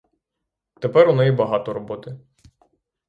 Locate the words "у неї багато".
1.09-1.73